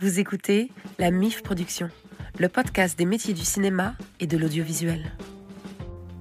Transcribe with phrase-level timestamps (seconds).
[0.00, 0.70] Vous écoutez
[1.00, 1.90] la MIF Production,
[2.38, 5.10] le podcast des métiers du cinéma et de l'audiovisuel.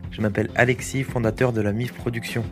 [0.09, 2.43] Je m'appelle Alexis, fondateur de la MIF Production.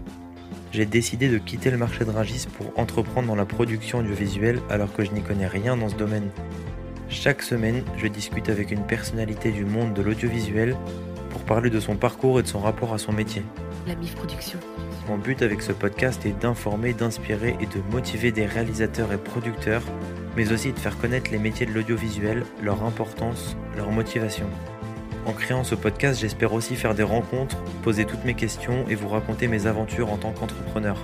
[0.72, 4.94] J'ai décidé de quitter le marché de Rungis pour entreprendre dans la production audiovisuelle alors
[4.94, 6.30] que je n'y connais rien dans ce domaine.
[7.10, 10.78] Chaque semaine, je discute avec une personnalité du monde de l'audiovisuel
[11.32, 13.42] pour parler de son parcours et de son rapport à son métier.
[13.88, 14.60] La MIF Production.
[15.10, 19.82] Mon but avec ce podcast est d'informer, d'inspirer et de motiver des réalisateurs et producteurs,
[20.36, 24.48] mais aussi de faire connaître les métiers de l'audiovisuel, leur importance, leur motivation.
[25.26, 29.08] En créant ce podcast, j'espère aussi faire des rencontres, poser toutes mes questions et vous
[29.08, 30.98] raconter mes aventures en tant qu'entrepreneur.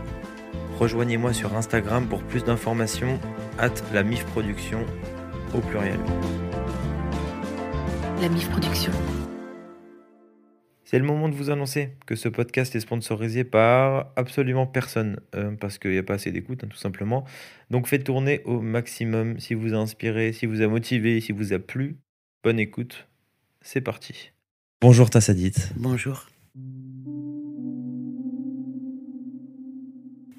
[0.80, 3.20] Rejoignez-moi sur Instagram pour plus d'informations,
[3.60, 4.86] hâte la MIF Production
[5.54, 6.00] au pluriel.
[8.22, 8.92] La MIF Production.
[10.92, 15.52] C'est le moment de vous annoncer que ce podcast est sponsorisé par absolument personne, euh,
[15.52, 17.24] parce qu'il n'y a pas assez d'écoute, hein, tout simplement.
[17.70, 21.54] Donc faites tourner au maximum si vous a inspiré, si vous a motivé, si vous
[21.54, 21.96] a plu.
[22.44, 23.08] Bonne écoute,
[23.62, 24.32] c'est parti.
[24.82, 25.54] Bonjour Tassadit.
[25.78, 26.28] Bonjour.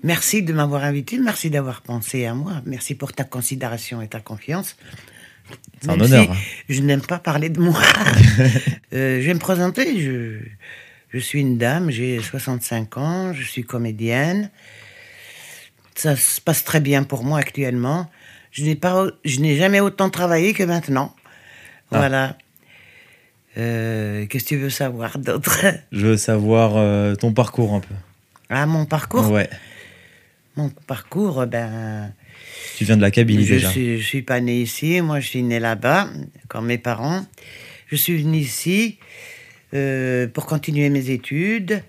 [0.02, 4.20] Merci de m'avoir invité, merci d'avoir pensé à moi, merci pour ta considération et ta
[4.20, 4.76] confiance.
[5.80, 6.30] C'est un si honneur.
[6.30, 6.36] hein.
[6.68, 7.80] je n'aime pas parler de moi.
[8.94, 9.98] Euh, je vais me présenter.
[9.98, 10.36] Je,
[11.08, 14.50] je suis une dame, j'ai 65 ans, je suis comédienne.
[15.94, 18.10] Ça se passe très bien pour moi actuellement.
[18.50, 21.14] Je n'ai pas, je n'ai jamais autant travaillé que maintenant.
[21.90, 21.96] Ah.
[21.96, 22.36] Voilà.
[23.56, 25.64] Euh, Qu'est-ce que tu veux savoir d'autre?
[25.90, 27.94] Je veux savoir euh, ton parcours un peu.
[28.50, 29.30] Ah, mon parcours?
[29.30, 29.48] Ouais.
[30.56, 32.12] Mon parcours, ben.
[32.76, 33.70] Tu viens de la Kabylie Je déjà.
[33.70, 36.08] suis, je suis pas née ici, moi je suis née là-bas,
[36.48, 37.24] comme mes parents.
[37.86, 38.98] Je suis venue ici
[39.74, 41.82] euh, pour continuer mes études.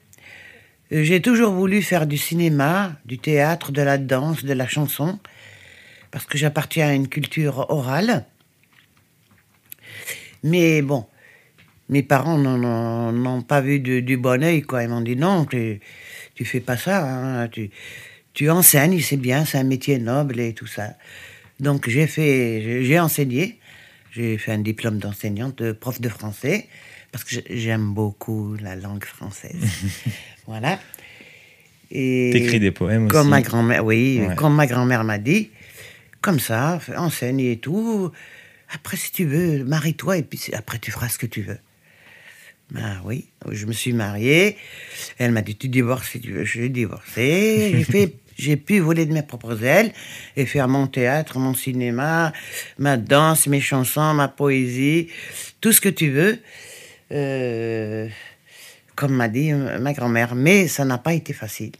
[0.91, 5.19] Euh, J'ai toujours voulu faire du cinéma, du théâtre, de la danse, de la chanson,
[6.11, 8.25] parce que j'appartiens à une culture orale.
[10.43, 11.05] Mais bon,
[11.89, 14.83] mes parents n'ont pas vu du bon oeil, quoi.
[14.83, 15.79] Ils m'ont dit non, tu,
[16.35, 17.69] tu fais pas ça, hein, tu,
[18.33, 20.95] tu enseignes, c'est bien, c'est un métier noble et tout ça.
[21.59, 23.59] Donc j'ai fait, j'ai- enseigné,
[24.11, 26.67] j'ai fait un diplôme d'enseignante, de prof de français,
[27.11, 29.55] parce que j'ai- j'aime beaucoup la langue française.
[30.47, 30.79] voilà.
[31.91, 33.29] Et T'écris des poèmes comme aussi.
[33.29, 34.35] ma grand-mère, oui, Ouais.
[34.35, 35.51] comme ma grand-mère m'a dit,
[36.21, 38.11] comme ça, enseigne et tout.
[38.73, 41.59] Après, si tu veux, marie-toi et puis après tu feras ce que tu veux.
[42.71, 44.57] Ben oui, je me suis mariée.
[45.19, 46.43] Elle m'a dit, tu divorces si tu veux.
[46.45, 47.69] J'ai divorcé.
[47.71, 49.91] J'ai fait, j'ai pu voler de mes propres ailes
[50.35, 52.33] et faire mon théâtre, mon cinéma,
[52.77, 55.09] ma danse, mes chansons, ma poésie,
[55.61, 56.39] tout ce que tu veux.
[57.11, 58.07] Euh,
[58.95, 60.35] comme m'a dit euh, ma grand-mère.
[60.35, 61.71] Mais ça n'a pas été facile.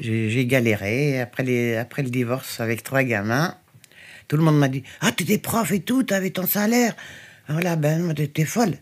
[0.00, 3.54] J'ai galéré après, le divorce avec trois gamins.
[4.28, 6.96] Tout le monde m'a dit Ah, t'étais prof et tout, t'avais ton salaire.
[7.48, 8.74] Voilà, ben, moi, t'es folle.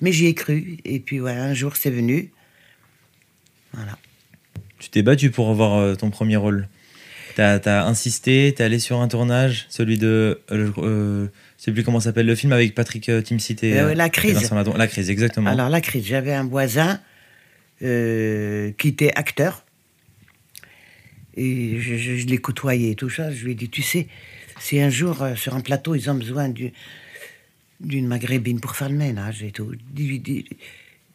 [0.00, 0.78] Mais j'y ai cru.
[0.84, 2.30] Et puis voilà, un jour, c'est venu.
[4.84, 6.68] Tu t'es battu pour avoir euh, ton premier rôle.
[7.36, 10.42] T'as as insisté, t'es allé sur un tournage, celui de.
[10.52, 11.26] Euh, euh,
[11.58, 13.78] je sais plus comment s'appelle le film avec Patrick euh, Timsit et.
[13.80, 14.50] Euh, euh, La et crise.
[14.76, 15.48] La crise, exactement.
[15.50, 17.00] Alors, la crise, j'avais un voisin
[17.80, 19.64] qui était acteur.
[21.36, 23.30] Et je, je- je l'ai côtoyé et tout ça.
[23.32, 24.06] Je lui ai dit, tu sais,
[24.60, 26.72] si un jour, sur un plateau, ils ont besoin du-
[27.80, 29.72] d'une maghrébine pour faire le ménage et tout,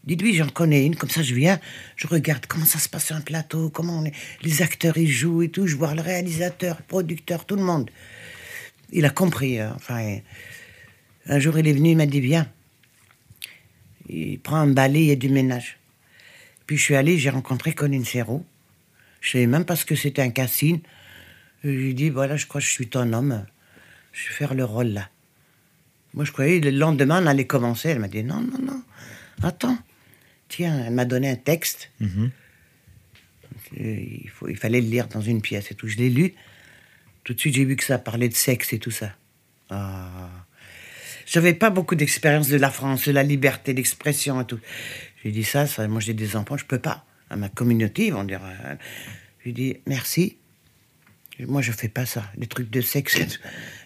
[0.03, 1.59] dites-lui, j'en connais une, comme ça je viens,
[1.95, 4.03] je regarde comment ça se passe sur un plateau, comment
[4.41, 7.89] les, acteurs ils jouent et tout, je vois le réalisateur, le producteur, tout le monde.
[8.91, 9.59] Il a compris.
[9.59, 9.73] hein.
[9.75, 10.19] Enfin,
[11.27, 12.47] un jour, il est venu, il m'a dit, viens.
[14.07, 15.77] Il prend un balai et du ménage.
[16.66, 18.45] Puis je suis allé, j'ai rencontré Colin Serrault.
[19.21, 20.79] Je savais même pas ce que c'était un cassine.
[21.63, 23.45] Je lui ai dit, voilà, je crois que je suis ton homme.
[24.11, 25.09] Je vais faire le rôle là.
[26.16, 27.89] Moi, je croyais, le lendemain, on allait commencer.
[27.89, 28.81] Elle m'a dit, non, non, non,
[29.43, 29.77] attends.
[30.49, 31.91] Tiens, elle m'a donné un texte.
[31.99, 32.31] Mhm.
[33.77, 35.87] Il, faut, il fallait le lire dans une pièce et tout.
[35.87, 36.33] Je l'ai lu.
[37.23, 39.13] Tout de suite, j'ai vu que ça parlait de sexe et tout ça.
[39.69, 40.29] Ah.
[41.28, 44.59] J'avais pas beaucoup d'expérience de la France, de la liberté d'expression et tout.
[45.23, 47.05] J'ai dit ça, ça, moi j'ai des enfants, je peux pas.
[47.29, 48.41] À ma communauté, ils vont dire.
[48.43, 48.75] euh,
[49.45, 50.37] J'ai dit merci.
[51.47, 53.16] Moi, je fais pas ça, des trucs de sexe.
[53.17, 53.37] et tout.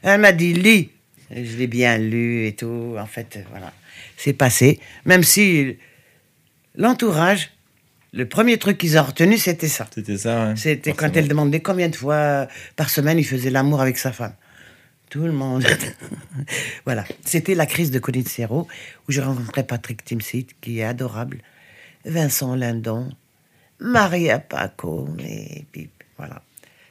[0.01, 0.89] Elle m'a dit lis.
[1.29, 2.95] Je l'ai bien lu et tout.
[2.97, 3.73] En fait, euh, voilà,
[4.17, 4.79] c'est passé.
[5.05, 5.77] Même si
[6.75, 7.51] l'entourage,
[8.13, 9.87] le premier truc qu'ils ont retenu, c'était ça.
[9.93, 10.55] C'était ça, ouais.
[10.55, 14.35] C'était quand elle demandait combien de fois par semaine il faisait l'amour avec sa femme.
[15.09, 15.65] Tout le monde.
[16.85, 17.05] voilà.
[17.25, 18.67] C'était la crise de Colin Serrault
[19.07, 21.39] où j'ai rencontré Patrick Timsit, qui est adorable,
[22.05, 23.09] Vincent Lindon,
[23.79, 26.41] Maria Paco, et puis voilà.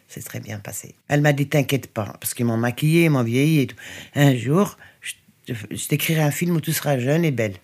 [0.09, 0.95] C'est très bien passé.
[1.09, 3.77] Elle m'a dit T'inquiète pas, parce qu'ils m'ont maquillé, ils m'ont vieilli et tout.
[4.15, 4.77] Un jour,
[5.47, 7.55] je t'écrirai un film où tu seras jeune et belle.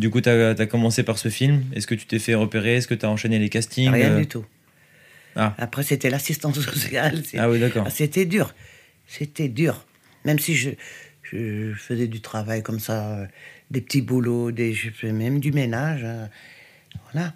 [0.00, 1.62] Du coup, tu as, commencé par ce film.
[1.74, 2.76] Est-ce que tu t'es fait repérer?
[2.76, 3.90] Est-ce que tu as enchaîné les castings?
[3.90, 4.46] Rien euh du tout.
[5.36, 5.54] Ah.
[5.58, 7.22] Après, c'était l'assistance sociale.
[7.36, 7.84] Ah oui, d'accord.
[7.86, 8.54] Ah, C'était dur.
[9.06, 9.84] C'était dur.
[10.24, 10.70] Même si je,
[11.22, 13.26] je faisais du travail comme ça, euh,
[13.70, 16.00] des petits boulots, des, je faisais même du ménage.
[16.02, 16.26] euh,
[17.12, 17.34] voilà.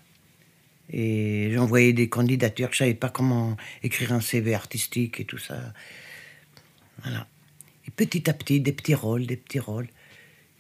[0.91, 2.71] Et j'envoyais des candidatures.
[2.73, 5.59] Je savais pas comment écrire un CV artistique et tout ça.
[7.03, 7.27] Voilà.
[7.87, 9.89] Et petit à petit, des petits rôles, des petits rôles.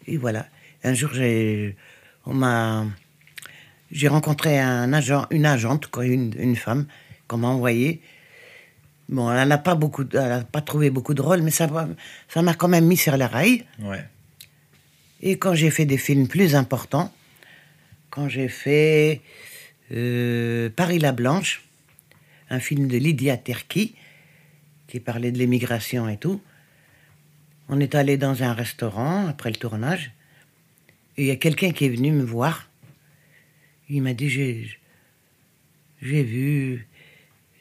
[0.06, 0.46] Et voilà.
[0.82, 1.76] Un jour, j'ai,
[2.26, 2.86] on m'a,
[3.90, 6.86] j'ai rencontré un agent, une agente, quoi, une, une femme,
[7.28, 8.00] qu'on m'a envoyée.
[9.08, 11.88] Bon, elle n'a pas beaucoup, elle a pas trouvé beaucoup de rôles, mais ça, m'a-
[12.28, 13.64] ça m'a quand même mis sur les rails.
[13.80, 14.04] Ouais.
[15.20, 17.12] Et quand j'ai fait des films plus importants,
[18.10, 19.20] quand j'ai fait
[19.92, 21.62] euh, Paris la Blanche,
[22.50, 23.94] un film de Lydia Terki,
[24.88, 26.40] qui parlait de l'émigration et tout,
[27.68, 30.12] on est allé dans un restaurant après le tournage,
[31.16, 32.68] il y a quelqu'un qui est venu me voir.
[33.88, 34.68] Il m'a dit J'ai
[36.04, 36.86] j'ai vu,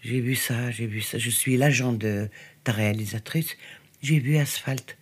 [0.04, 1.18] j'ai vu ça, j'ai vu ça.
[1.18, 2.30] Je suis l'agent de
[2.66, 3.56] ta réalisatrice.
[4.02, 4.98] J'ai vu Asphalte.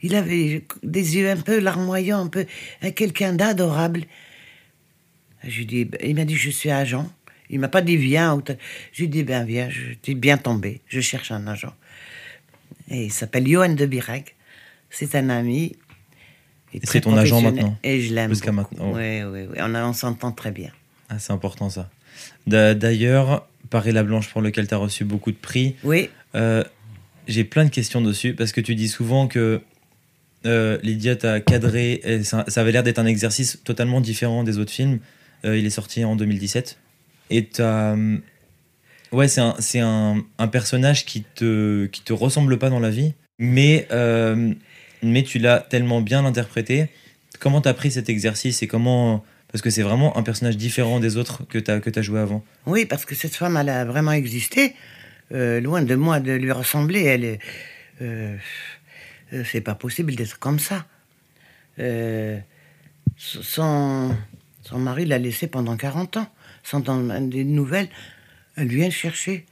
[0.00, 2.46] Il avait des yeux un peu larmoyants, un peu
[2.82, 4.04] un quelqu'un d'adorable.
[5.42, 7.10] Je dis, il m'a dit, je suis agent.
[7.50, 8.40] Il m'a pas dit viens.
[8.96, 10.80] lui dis, ben viens, je t'ai bien tombé.
[10.86, 11.74] Je cherche un agent.
[12.90, 14.36] Et il s'appelle Johan de Birac.
[14.88, 15.76] C'est un ami.
[16.74, 18.30] Et c'est ton agent maintenant Et je l'aime.
[18.30, 18.74] Jusqu'à beaucoup.
[18.74, 19.56] maintenant, Oui, oui, oui.
[19.60, 20.70] On, on s'entend très bien.
[21.08, 21.90] Ah, c'est important ça.
[22.46, 26.64] D'a- D'ailleurs, Paris la Blanche, pour lequel tu as reçu beaucoup de prix, Oui, euh,
[27.28, 29.60] j'ai plein de questions dessus parce que tu dis souvent que
[30.46, 32.00] euh, Lydia t'a cadré.
[32.04, 34.98] et ça, ça avait l'air d'être un exercice totalement différent des autres films.
[35.44, 36.78] Euh, il est sorti en 2017.
[37.30, 37.92] Et t'as.
[37.92, 38.20] hum,
[39.12, 43.12] Ouais, c'est un, un, un personnage qui te, qui te ressemble pas dans la vie,
[43.38, 44.54] mais, euh,
[45.02, 46.88] mais tu l'as tellement bien interprété.
[47.40, 49.24] Comment t'as pris cet exercice et comment.
[49.50, 52.42] Parce que c'est vraiment un personnage différent des autres que t'as que as joué avant.
[52.66, 54.74] oui, parce que cette femme, elle a vraiment existé.
[55.32, 57.02] Euh, loin de moi de lui ressembler.
[57.02, 57.38] Elle est.
[58.00, 58.36] euh,
[59.32, 60.86] euh, c'est pas possible d'être comme ça.
[63.16, 64.16] Son,
[64.62, 66.32] son mari l'a laissée pendant 40 ans,
[66.62, 67.88] sans donner des nouvelles.
[68.56, 69.46] Elle vient le chercher.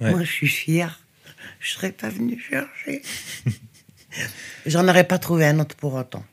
[0.00, 0.10] Ouais.
[0.10, 1.00] Moi, je suis fière.
[1.60, 3.02] Je serais pas venue chercher.
[4.66, 6.24] J'en aurais pas trouvé un autre pour autant.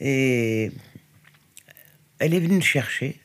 [0.00, 0.70] Et
[2.18, 3.20] elle est venue le chercher.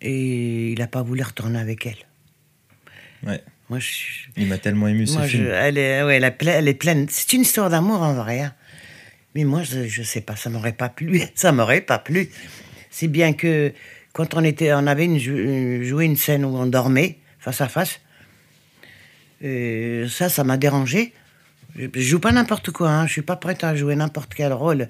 [0.00, 1.96] Et il n'a pas voulu retourner avec elle.
[3.26, 3.42] Ouais.
[3.68, 3.88] Moi, je.
[4.36, 5.48] Il m'a tellement ému ce Moi, je- film.
[5.52, 7.06] elle, est, ouais, elle, est pleine, elle est pleine.
[7.08, 8.40] C'est une histoire d'amour en vrai.
[8.40, 8.54] hein.
[9.34, 11.20] Mais moi, je, je sais pas, ça m'aurait pas plu.
[11.34, 12.28] Ça m'aurait pas plu.
[12.90, 13.72] Si bien que
[14.12, 15.18] quand on était, on avait une-
[15.82, 18.00] joué une scène où on dormait face à face.
[19.44, 21.12] Euh, ça, ça m'a dérangé.
[21.76, 22.90] Je, joue pas n'importe quoi.
[22.90, 23.06] Hein.
[23.06, 24.88] Je suis pas prête à jouer n'importe quel rôle.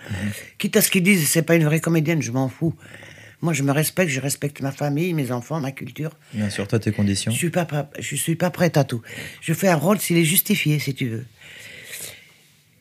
[0.59, 2.75] Quitte à ce qu'ils disent, c'est pas une vraie comédienne, je m'en fous.
[3.43, 6.11] Moi, je me respecte, je respecte ma famille, mes enfants, ma culture.
[6.33, 7.31] Bien sûr, toi, tes conditions.
[7.33, 7.67] Je suis pas,
[7.99, 9.03] je suis pas prête à tout.
[9.43, 11.25] Je fais un rôle s'il est justifié, si tu veux.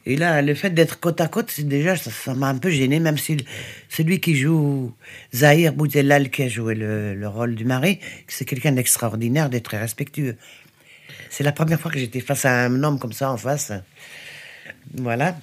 [0.07, 3.00] Et là, le fait d'être côte à côte, c'est déjà, ça m'a un peu gêné,
[3.00, 3.44] même si le-
[3.89, 4.94] celui qui joue
[5.33, 9.79] Zahir Bouzelal, qui a joué le, le rôle du mari, c'est quelqu'un d'extraordinaire, d'être très
[9.79, 10.36] respectueux.
[11.29, 13.71] C'est la première fois que j'étais face à un homme comme ça en face.
[14.93, 15.38] Voilà.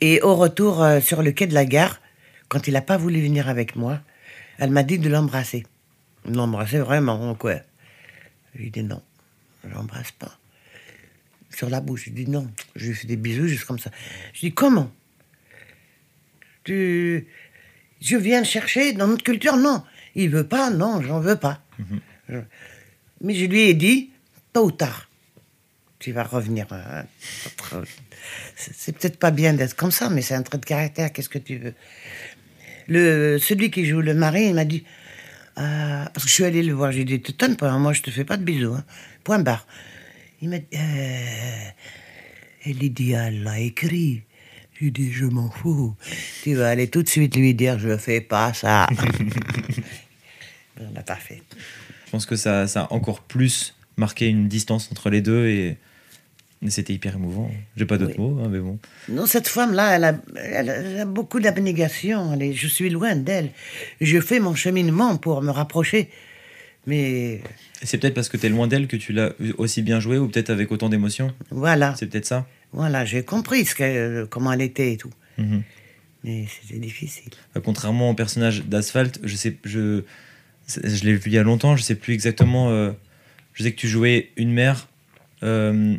[0.00, 2.00] Et au retour euh, sur le quai de la gare,
[2.48, 4.00] quand il n'a pas voulu venir avec moi,
[4.58, 5.64] elle m'a dit de l'embrasser.
[6.24, 7.56] L'embrasser vraiment, quoi.
[8.54, 9.02] Je lui ai dit non,
[9.64, 10.38] je l'embrasse pas.
[11.50, 12.48] Sur la bouche, je dit non.
[12.76, 13.90] Je lui ai fait des bisous juste comme ça.
[14.32, 14.90] Je lui ai dit comment?
[16.64, 17.26] Tu.
[18.00, 19.82] Je viens le chercher dans notre culture, non.
[20.14, 21.62] Il veut pas, non, j'en veux pas.
[22.28, 22.38] Je-
[23.22, 24.10] Mais je lui ai dit,
[24.52, 25.08] tôt ou tard,
[25.98, 26.66] tu vas revenir.
[26.70, 27.04] hein.
[28.56, 31.38] C'est peut-être pas bien d'être comme ça, mais c'est un trait de caractère, qu'est-ce que
[31.38, 31.74] tu veux
[32.88, 34.84] le, Celui qui joue le mari, il m'a dit,
[35.56, 38.10] ah, parce que je suis allé le voir, j'ai dit, pas, hein, moi je te
[38.10, 38.84] fais pas de bisous, hein.
[39.24, 39.66] point barre.
[40.40, 41.70] Il m'a dit, euh,
[42.66, 44.22] l'idéal l'a écrit.
[44.80, 45.96] J'ai dit, je m'en fous.
[46.44, 48.86] Tu vas aller tout de suite lui dire, je fais pas ça.
[50.80, 51.42] On l'a pas fait.
[52.06, 55.76] Je pense que ça, ça a encore plus marqué une distance entre les deux et,
[56.62, 57.50] et c'était hyper émouvant.
[57.76, 58.24] J'ai pas d'autres Oui.
[58.30, 58.78] mots, hein, mais bon.
[59.08, 62.38] Non, cette femme-là, elle a, elle beaucoup d'abnégation.
[62.52, 63.50] Je suis loin d'elle.
[64.00, 66.08] Je fais mon cheminement pour me rapprocher.
[66.86, 67.42] Mais
[67.82, 70.26] C'est peut-être parce que tu es loin d'elle que tu l'as aussi bien joué ou
[70.28, 71.34] peut-être avec autant d'émotion.
[71.50, 72.46] voilà, C'est peut-être ça.
[72.72, 75.10] voilà, j'ai compris ce que, comment elle était et tout.
[75.36, 75.62] Mhm.
[76.24, 77.30] Mais c'était difficile.
[77.54, 80.02] Bah, contrairement au personnage d'Asphalt, je sais, je,
[80.66, 82.70] je l'ai vu il y a longtemps, je sais plus exactement.
[82.70, 82.90] euh,
[83.58, 84.86] je sais que tu jouais une mère,
[85.42, 85.96] euh,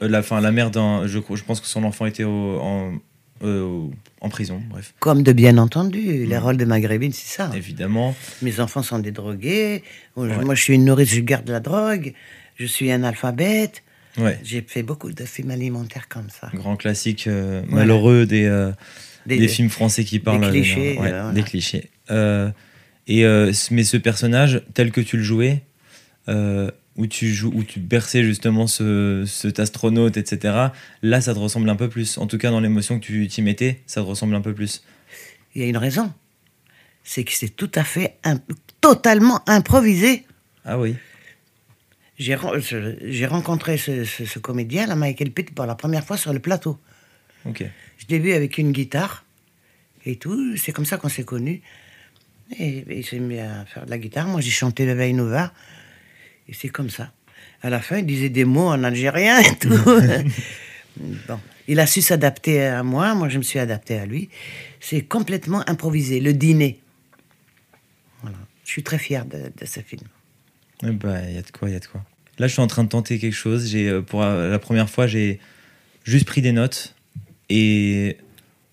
[0.00, 1.06] la, fin, la mère d'un.
[1.08, 2.92] Je, je pense que son enfant était au- en,
[3.42, 3.86] euh,
[4.20, 6.42] en prison, bref, Comme de bien entendu, les Mm.
[6.42, 7.50] rôles de maghrébine, c'est ça.
[7.54, 8.14] évidemment.
[8.42, 9.82] Mes enfants sont des drogués.
[10.16, 10.44] Moi, je- Ouais.
[10.44, 12.14] Moi, je suis une nourrice, je garde la drogue.
[12.56, 13.82] Je suis un alphabète.
[14.16, 16.48] Ouais, J'ai fait beaucoup de films alimentaires comme ça.
[16.54, 17.84] grand classique euh, Voilà.
[17.86, 18.70] malheureux des, euh,
[19.26, 20.48] Des- des films français qui parlent.
[20.48, 21.32] clichés, euh, ouais, euh, voilà.
[21.32, 21.90] Des clichés.
[23.08, 23.24] Et,
[23.72, 25.62] mais ce personnage, tel que tu le jouais,
[26.96, 30.68] où, tu joues, où tu berçais justement ce, cet astronaute, etc.,
[31.02, 32.18] là, ça te ressemble un peu plus.
[32.18, 34.82] En tout cas, dans l'émotion que tu t'y mettais, ça te ressemble un peu plus.
[35.54, 36.12] Il y a une raison.
[37.02, 38.16] C'est que c'est tout à fait,
[38.80, 40.24] totalement improvisé.
[40.64, 40.96] Ah oui.
[42.18, 42.36] J'ai
[43.26, 46.78] rencontré ce, ce- ce comédien, là, Michael Pitt, pour la première fois sur le plateau.
[47.44, 47.64] Ok.
[48.08, 49.24] Je vu avec une guitare
[50.06, 50.56] et tout.
[50.56, 51.60] C'est comme ça qu'on s'est connus.
[52.58, 54.26] Et, et il s'est mis à faire de la guitare.
[54.28, 55.52] Moi, j'ai chanté le Veille Nova.
[56.48, 57.12] Et c'est comme ça.
[57.62, 59.68] À la fin, il disait des mots en algérien et tout.
[61.28, 61.40] bon.
[61.66, 63.14] Il a su s'adapter à moi.
[63.14, 64.28] Moi, je me suis adapté à lui.
[64.80, 66.20] C'est complètement improvisé.
[66.20, 66.78] Le dîner.
[68.22, 68.36] Voilà.
[68.64, 70.02] Je suis très fier de, de ce film.
[70.82, 72.04] Eh bah, il y a de quoi, il y a de quoi.
[72.38, 73.68] Là, je suis en train de tenter quelque chose.
[73.70, 75.40] J'ai, euh, pour euh, la première fois, j'ai
[76.04, 76.94] juste pris des notes
[77.48, 78.18] et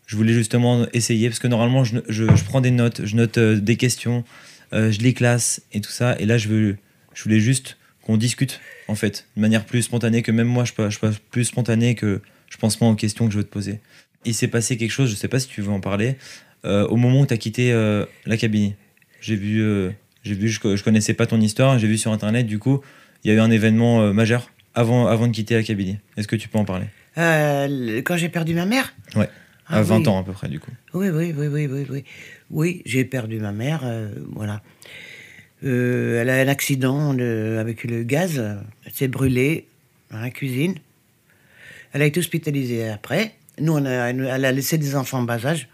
[0.08, 3.38] je voulais justement essayer parce que normalement, je, je- je prends des notes, je note
[3.38, 4.26] euh, des questions,
[4.74, 6.18] je les classe et tout ça.
[6.20, 6.78] Et là, je, veux,
[7.14, 10.74] je voulais juste qu'on discute en fait, de manière plus spontanée que même moi, je
[10.74, 13.50] peux, je peux plus spontané que je pense moins aux questions que je veux te
[13.52, 13.80] poser.
[14.26, 16.16] Il s'est passé quelque chose, je sais pas si tu veux en parler,
[16.66, 18.74] euh, au moment où tu as quitté euh, la cabine.
[19.22, 19.92] J'ai vu, euh,
[20.24, 22.82] j'ai vu, je, je connaissais pas ton histoire, j'ai vu sur internet, du coup,
[23.24, 26.00] il y a eu un événement majeur avant, avant de quitter la cabine.
[26.18, 26.86] Est-ce que tu peux en parler?
[27.18, 28.94] Le- quand j'ai perdu ma mère?
[29.16, 29.30] Ouais,
[29.68, 30.08] Ah À 20 oui.
[30.08, 30.72] ans à peu près, du coup.
[30.94, 32.04] Oui, oui, oui, oui, oui, oui.
[32.50, 33.84] Oui, j'ai perdu ma mère,
[34.34, 34.62] voilà.
[35.64, 39.68] Euh, elle a eu un accident de- avec le gaz, euh, elle s'est brûlée
[40.10, 40.76] dans la cuisine.
[41.94, 43.36] Elle a été hospitalisée après.
[43.60, 45.68] Nous, on a, elle a laissé des enfants en bas âge.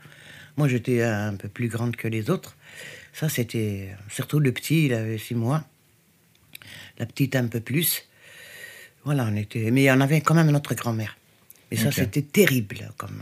[0.58, 2.56] Moi, j'étais un peu plus grande que les autres.
[3.13, 5.63] Ça, c'était surtout le petit, il avait six mois.
[7.00, 8.03] La petite, un peu plus.
[9.06, 9.72] Voilà, on était.
[9.72, 11.17] Mais on avait quand même notre grand-mère.
[11.72, 12.91] Et ça, c'était terrible.
[12.98, 13.22] Comme...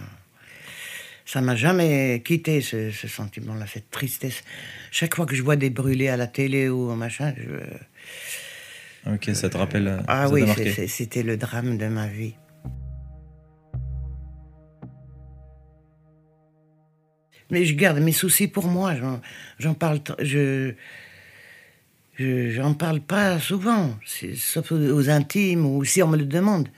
[1.26, 4.44] Ça m'a jamais quitté, ce, ce sentiment-là, cette tristesse.
[4.92, 9.12] Chaque fois que je vois des brûlés à la télé ou au machin, je...
[9.12, 9.88] Ok, ça te rappelle.
[9.88, 10.44] euh, Ah oui,
[10.88, 12.36] c'était le drame de ma vie.
[17.52, 18.94] Mais je garde mes soucis pour moi.
[19.60, 20.00] J'en, parle.
[20.20, 20.74] Je,
[22.18, 23.96] je- j'en parle pas souvent,
[24.36, 26.70] sauf aux intimes ou si on me le demande.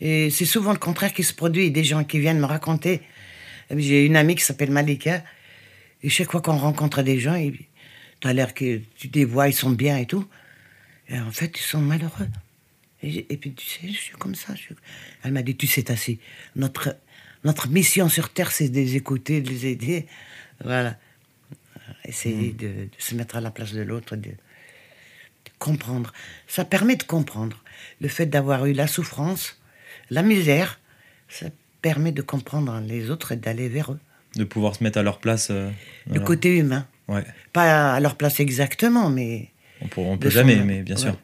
[0.00, 1.70] Et c'est souvent le contraire qui se produit.
[1.70, 3.02] Des gens qui viennent me raconter.
[3.76, 5.22] J'ai une amie qui s'appelle Malika.
[6.02, 7.40] Et chaque fois qu'on rencontre des gens,
[8.20, 10.26] tu as l'air que tu les vois, ils sont bien et tout.
[11.08, 12.28] Et en fait, ils sont malheureux.
[13.02, 14.54] Et, et puis, tu sais, je suis comme ça.
[14.54, 14.74] je
[15.24, 16.20] Elle m'a dit, tu sais, Tassi,
[16.56, 16.96] notre,
[17.44, 20.06] notre mission sur Terre, c'est de les écouter, de les aider.
[20.64, 20.98] Voilà.
[22.04, 26.12] Essayer de, de se mettre à la place de l'autre, de, de comprendre.
[26.46, 27.62] Ça permet de comprendre.
[28.00, 29.60] Le fait d'avoir eu la souffrance,
[30.10, 30.80] la misère,
[31.28, 31.46] ça
[31.82, 33.98] permet de comprendre les autres et d'aller vers eux.
[34.36, 35.48] De pouvoir se mettre à leur place.
[35.50, 35.70] euh,
[36.12, 36.86] Le côté humain.
[37.08, 37.24] Ouais.
[37.52, 39.48] Pas à leur place exactement, mais
[39.82, 41.00] On, pour- on peut son- jamais, mais bien ouais.
[41.02, 41.16] sûr.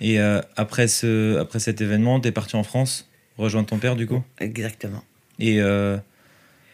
[0.00, 4.06] Et euh, après, ce, après cet événement, t'es parti en France, rejoindre ton père, du
[4.06, 4.22] coup?
[4.38, 5.02] Exactement.
[5.40, 5.96] Et euh,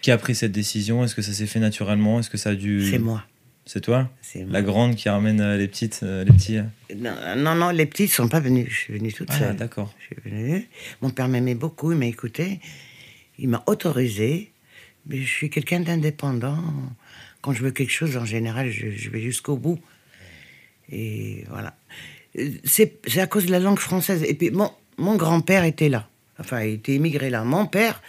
[0.02, 1.02] qui a pris cette décision?
[1.04, 2.20] Est-ce que ça s'est fait naturellement?
[2.20, 2.90] Est-ce que ça a dû.
[2.90, 3.24] C'est moi.
[3.66, 4.11] C'est toi.
[4.50, 6.59] La grande qui ramène euh, les petites, euh, les petits.
[6.59, 6.64] euh.
[6.97, 8.66] Non, non, non, les petits ne sont pas venus.
[8.68, 9.56] Je suis venue toute Ah, seule.
[9.56, 9.94] d'accord.
[10.00, 10.68] Je suis venue.
[11.00, 12.61] Mon père m'aimait beaucoup, il m'a écouté.
[13.38, 14.50] Il m'a autorisé.
[15.06, 16.59] Mais je suis quelqu'un d'indépendant.
[17.40, 19.78] Quand je veux quelque chose, en général, je, je vais jusqu'au bout.
[20.92, 21.75] Et voilà.
[22.64, 24.23] C'est à cause de la langue française.
[24.26, 26.09] Et puis, mon, mon grand-père était là.
[26.38, 27.44] Enfin, il était immigré là.
[27.44, 28.02] Mon père,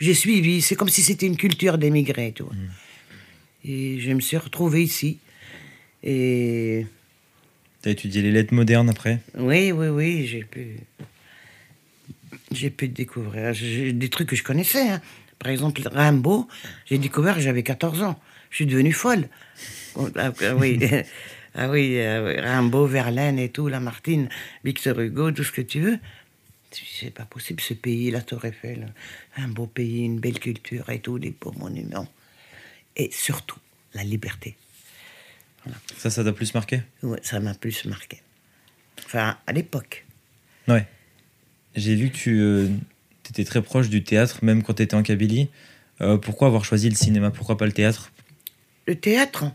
[0.00, 0.60] j'ai suivi.
[0.60, 2.52] C'est comme si c'était une culture d'émigrés, tu vois.
[3.64, 5.18] Et je me suis retrouvée ici.
[6.02, 6.86] Et
[7.82, 9.20] T'as étudié les lettres modernes après?
[9.36, 10.76] Oui, oui, oui, j'ai pu.
[12.52, 13.52] J'ai pu découvrir
[13.92, 14.88] des trucs que je connaissais.
[14.88, 15.00] hein.
[15.38, 16.48] Par exemple, Rimbaud,
[16.86, 18.20] j'ai découvert que j'avais 14 ans.
[18.50, 19.28] Je suis devenue folle.
[20.16, 20.78] Ah, ah oui,
[21.54, 24.28] ah oui, euh, oui, Rimbaud, Verlaine et tout, Lamartine,
[24.64, 25.98] Victor Hugo, tout ce que tu veux.
[26.72, 28.92] C'est pas possible, ce pays, la Tour Eiffel,
[29.36, 32.08] un beau pays, une belle culture et tout, des beaux monuments.
[32.98, 33.58] Et surtout,
[33.94, 34.56] la liberté.
[35.96, 36.82] Ça, ça t'a plus marqué?
[37.02, 38.20] Ouais, ça m'a plus marqué.
[39.04, 40.04] Enfin, à l'époque.
[40.66, 40.86] Ouais.
[41.74, 45.48] J'ai vu que tu étais très proche du théâtre, même quand tu étais en Kabylie.
[46.00, 47.30] Euh, pourquoi avoir choisi le cinéma?
[47.30, 48.12] Pourquoi pas le théâtre?
[48.86, 49.46] Le théâtre?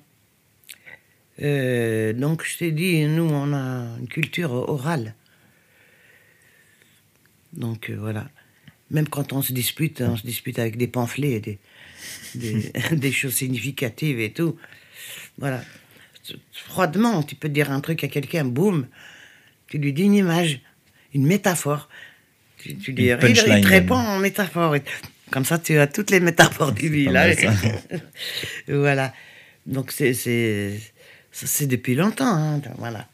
[1.41, 5.15] Euh, Donc, je t'ai dit, nous, on a une culture orale.
[7.53, 8.29] Donc, euh, voilà.
[8.91, 11.59] Même quand on se dispute, on se dispute avec des pamphlets, des,
[12.35, 14.57] des, des choses significatives et tout.
[15.37, 15.61] Voilà.
[16.53, 18.87] Froidement, tu peux dire un truc à quelqu'un, boum,
[19.67, 20.61] tu lui dis une image,
[21.13, 21.89] une métaphore.
[22.57, 24.75] Tu, tu lui Une il, il punchline, te répond en métaphore.
[25.31, 27.37] Comme ça, tu as toutes les métaphores du village.
[28.67, 29.13] voilà.
[29.65, 30.79] Donc, c'est, c'est,
[31.31, 32.25] ça, c'est depuis longtemps.
[32.27, 33.07] hein, Voilà.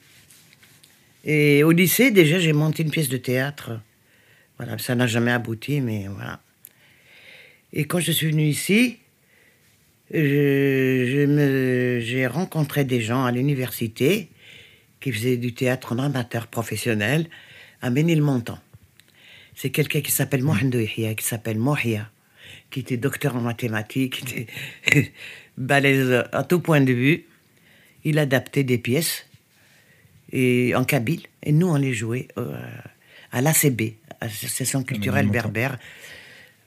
[1.25, 3.79] Et au lycée, déjà, j'ai monté une pièce de théâtre.
[4.57, 6.41] Voilà, ça n'a jamais abouti, mais voilà.
[7.73, 8.97] Et quand je suis venu ici,
[10.11, 14.29] je, je me, j'ai rencontré des gens à l'université
[14.99, 17.27] qui faisaient du théâtre en amateur professionnel
[17.81, 18.59] à Ménilmontant.
[19.55, 22.09] C'est quelqu'un qui s'appelle Yahya, qui s'appelle Mohia,
[22.71, 25.11] qui était docteur en mathématiques, qui était
[25.57, 27.25] balèze à tout point de vue.
[28.03, 29.25] Il adaptait des pièces
[30.31, 32.57] et en kabyle, et nous on les jouait euh,
[33.31, 35.77] à l'ACB, Association culturelle berbère,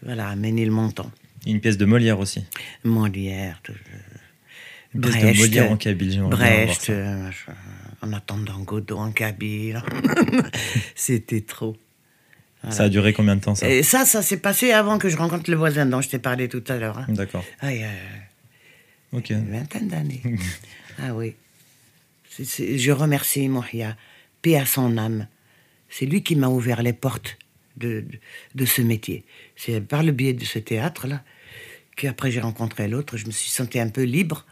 [0.02, 1.10] voilà, à Ménilmontant.
[1.46, 2.44] Une pièce de Molière aussi.
[2.84, 3.72] Molière, tout-
[4.94, 7.30] Une pièce de Molière en kabyle, Brecht, euh,
[8.02, 9.82] en attendant Godot en kabyle.
[10.94, 11.76] C'était trop.
[12.70, 15.16] Ça a duré combien de temps ça Et ça, ça s'est passé avant que je
[15.16, 16.98] rencontre le voisin dont je t'ai parlé tout à l'heure.
[16.98, 17.06] hein.
[17.08, 17.44] D'accord.
[17.60, 17.90] Ah, il y a
[19.12, 19.30] Ok.
[19.30, 20.22] une vingtaine d'années.
[21.02, 21.34] ah oui.
[22.38, 23.96] Je remercie Mohia,
[24.42, 25.26] paix à son âme.
[25.90, 27.36] C'est lui qui m'a ouvert les portes
[27.76, 28.04] de,
[28.54, 29.24] de, ce métier.
[29.56, 31.22] C'est par le biais de ce théâtre-là
[31.96, 34.46] qu'après j'ai rencontré l'autre, je me suis senti un peu libre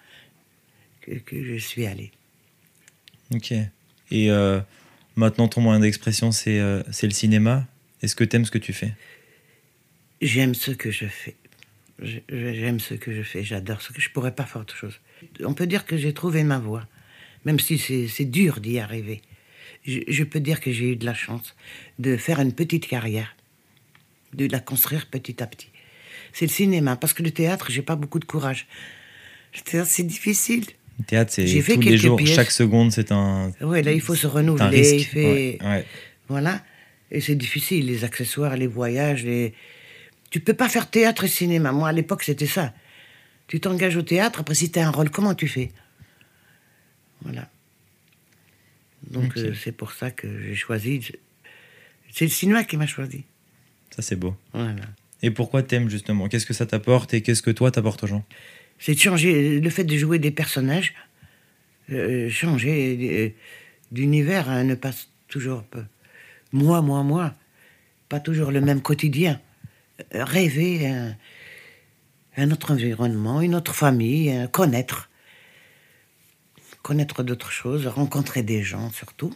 [1.01, 2.11] que, que je suis allé.
[3.35, 3.53] Ok.
[3.53, 4.61] Et euh,
[5.17, 7.67] maintenant, ton moyen d'expression, c'est euh, c'est le cinéma.
[8.03, 8.93] Est-ce que t'aimes ce que tu fais?
[10.21, 11.37] J'aime ce que je fais.
[12.03, 15.01] J'aime ce que je fais, j'adore ce que je pourrais pas faire autre chose.
[15.45, 16.87] On peut dire que j'ai trouvé ma voie,
[17.45, 19.21] même si c'est dur d'y arriver.
[19.85, 21.55] Je, je peux dire que j'ai eu de la chance
[21.99, 23.35] de faire une petite carrière,
[24.35, 25.69] de la construire petit à petit.
[26.33, 28.67] C'est le cinéma, parce que le théâtre, j'ai pas beaucoup de courage.
[29.55, 30.65] Le théâtre, c'est difficile.
[30.99, 32.35] Le théâtre, c'est tous les jours, pièces.
[32.37, 34.69] chaque seconde, c'est un, Ouais, là, il faut se un renouveler.
[34.81, 34.95] risque.
[35.01, 35.87] il fait- Ouais, ouais.
[36.29, 36.63] Voilà.
[37.11, 39.55] Et c'est difficile, les accessoires, les voyages, les...
[40.31, 41.73] Tu peux pas faire théâtre et cinéma.
[41.73, 42.73] Moi, à l'époque, c'était ça.
[43.49, 45.73] Tu t'engages au théâtre, après, si tu as un rôle, comment tu fais?
[47.23, 47.51] Voilà.
[49.09, 51.13] Donc, euh, c'est pour ça que j'ai choisi...
[52.13, 53.25] C'est le cinéma qui m'a choisi.
[53.91, 54.37] Ça, c'est beau.
[54.53, 54.83] Voilà.
[55.23, 56.29] Et pourquoi t'aimes justement?
[56.29, 58.25] Qu'est-ce que ça t'apporte et qu'est-ce que toi t'apportes aux gens?
[58.79, 59.61] C'est de changer...
[59.61, 60.95] Le fait de jouer des personnages,
[61.91, 63.29] euh, changer euh,
[63.93, 64.93] d'univers, hein, ne pas
[65.29, 65.63] toujours...
[65.65, 65.85] peu-
[66.53, 67.35] Moi, moi, moi.
[68.09, 69.41] Pas toujours le même quotidien.
[70.15, 71.17] Euh, Rêver un,
[72.37, 75.10] un autre environnement, une autre famille, euh, connaître.
[76.83, 79.33] Connaître d'autres choses, rencontrer des gens surtout.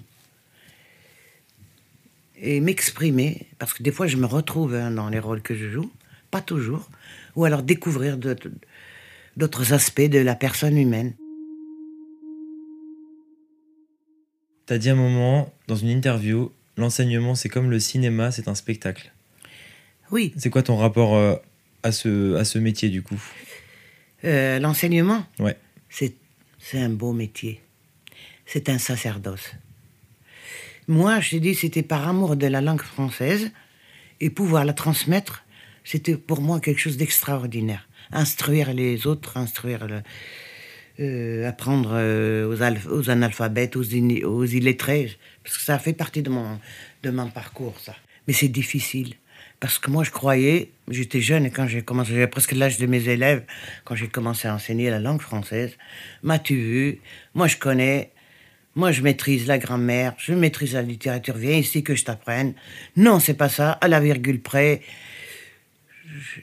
[2.37, 5.69] Et m'exprimer, parce que des fois je me retrouve hein, dans les rôles que je
[5.71, 5.91] joue,
[6.31, 6.89] pas toujours,
[7.37, 11.15] ou alors découvrir d'autres- aspects de la personne humaine.
[14.67, 18.55] T'as dit à un moment, dans une interview, l'enseignement, c'est comme le cinéma, c'est un
[18.55, 19.13] spectacle.
[20.11, 21.37] Oui, C'est quoi ton rapport euh,
[21.83, 23.21] à, ce, à ce métier du coup?
[24.25, 25.57] Euh, l'enseignement, Ouais.
[25.91, 26.15] c'est
[26.65, 27.61] c'est un beau métier.
[28.47, 29.53] C'est un sacerdoce.
[30.89, 33.53] Moi, je t'ai dit, c'était par amour de la langue française
[34.21, 35.45] et pouvoir la transmettre,
[35.85, 37.87] c'était pour moi quelque chose d'extraordinaire.
[38.13, 39.87] Instruire les autres, instruire,
[41.01, 46.31] euh, apprendre euh, aux, aux analphabètes, aux, aux illettrés, parce que ça fait partie de
[46.31, 46.59] mon,
[47.03, 47.95] de mon parcours, ça.
[48.27, 49.15] Mais c'est difficile.
[49.65, 52.85] Parce que moi, je croyais, j'étais jeune et quand j'ai commencé, j'avais presque l'âge de
[52.85, 53.45] mes élèves,
[53.87, 55.79] quand j'ai commencé à enseigner la langue française.
[56.23, 56.99] M'as-tu vu?
[57.33, 58.11] Moi, je connais.
[58.75, 61.39] Moi, je maîtrise la grammaire, je maîtrise la littérature.
[61.39, 62.53] Viens ici que je t'apprenne.
[62.97, 64.83] Non, c'est pas ça, à la virgule près.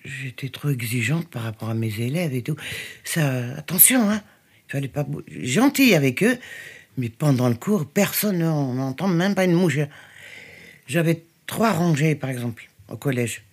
[0.04, 2.56] J'étais trop exigeante par rapport à mes élèves et tout.
[3.04, 4.24] Ça, attention, hein.
[4.68, 5.06] Il fallait pas.
[5.44, 6.40] Gentil avec eux,
[6.98, 9.78] mais pendant le cours, personne n'entend même pas une mouche.
[10.88, 13.44] J'avais trois rangées, par exemple, au collège.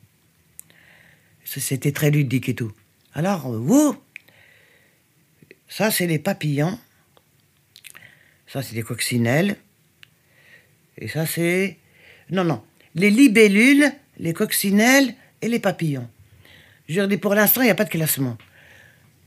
[1.45, 2.73] C'était très ludique et tout.
[3.15, 3.97] Alors, vous,
[5.69, 6.79] ça, c'est les papillons.
[8.47, 9.57] Ça, c'est des coccinelles.
[10.99, 11.79] Et ça, c'est.
[12.31, 12.63] Non, non.
[12.95, 16.09] Les libellules, les coccinelles et les papillons.
[16.89, 18.37] Je dis, pour l'instant, il n'y a pas de classement.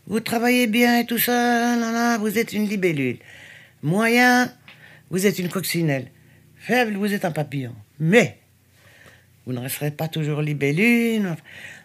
[0.07, 3.17] Vous travaillez bien et tout ça, là, là, vous êtes une libellule.
[3.83, 4.51] Moyen,
[5.09, 6.11] vous êtes une coccinelle.
[6.57, 7.75] Faible, vous êtes un papillon.
[7.99, 8.40] Mais,
[9.45, 11.35] vous ne resterez pas toujours libellule.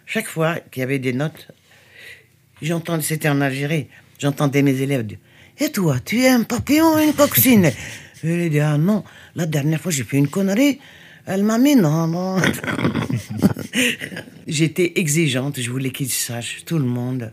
[0.04, 1.48] chaque fois qu'il y avait des notes,
[2.62, 3.88] j'entendais, c'était en Algérie,
[4.18, 5.18] j'entendais mes élèves dire
[5.58, 7.74] Et toi, tu es un papillon ou une coccinelle
[8.22, 10.80] Je lui dit Ah non, la dernière fois j'ai fait une connerie,
[11.26, 12.36] elle m'a mis non, non.
[14.46, 17.32] J'étais exigeante, je voulais qu'ils sachent, tout le monde.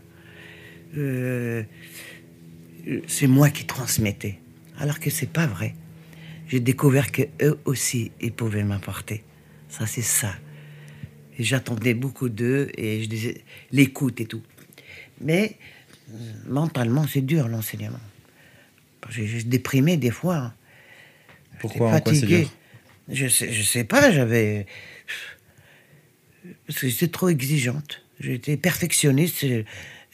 [0.96, 1.62] Euh,
[3.06, 4.38] c'est moi qui transmettais.
[4.78, 5.74] Alors que c'est pas vrai.
[6.48, 9.22] J'ai découvert que eux aussi, ils pouvaient m'apporter.
[9.78, 10.32] Ça, c'est ça.
[11.36, 14.42] Et j'attendais beaucoup d'eux et je disais l'écoute et tout.
[15.20, 15.58] Mais
[16.10, 17.98] euh, mentalement, c'est dur l'enseignement.
[19.10, 20.54] J'ai j'ai déprimé des fois.
[21.58, 22.38] Pourquoi J'étais En quoi fatigué.
[22.42, 22.50] dur
[23.08, 24.66] Je sais, je sais pas, j'avais.
[26.66, 28.02] Parce que j'étais trop exigeante.
[28.20, 29.44] J'étais perfectionniste.
[29.44, 29.62] Je,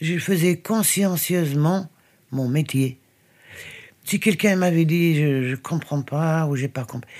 [0.01, 1.87] je faisais consciencieusement
[2.31, 2.97] mon métier.
[4.05, 7.11] Si quelqu'un m'avait dit je, je comprends pas ou j'ai pas compris,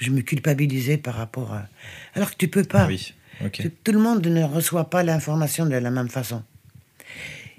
[0.00, 1.68] je me culpabilisais par rapport à.
[2.14, 2.86] Alors que tu peux pas.
[2.86, 3.62] Oui, ok.
[3.84, 6.42] Tout- le monde ne reçoit pas l'information de la même façon.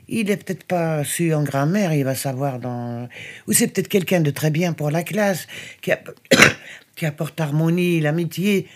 [0.08, 3.08] Il est peut-être pas su en grammaire, il va savoir dans.
[3.48, 5.48] Ou c'est peut-être quelqu'un de très bien pour la classe,
[5.82, 6.14] qui, app-
[6.96, 8.68] qui apporte harmonie, l'amitié.